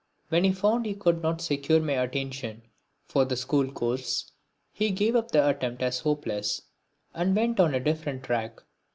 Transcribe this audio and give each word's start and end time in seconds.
When 0.29 0.45
he 0.45 0.51
found 0.51 0.87
he 0.87 0.95
could 0.95 1.21
not 1.21 1.41
secure 1.41 1.79
my 1.79 1.93
attention 1.93 2.63
for 3.05 3.23
the 3.23 3.35
school 3.37 3.71
course, 3.71 4.31
he 4.71 4.89
gave 4.89 5.15
up 5.15 5.29
the 5.29 5.47
attempt 5.47 5.83
as 5.83 5.99
hopeless 5.99 6.63
and 7.13 7.35
went 7.35 7.59
on 7.59 7.75
a 7.75 7.79
different 7.79 8.23
tack. 8.23 8.61